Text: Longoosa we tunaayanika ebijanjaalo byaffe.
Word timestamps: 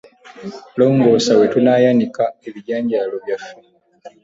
Longoosa 0.77 1.31
we 1.39 1.45
tunaayanika 1.53 2.23
ebijanjaalo 2.47 3.15
byaffe. 3.23 3.55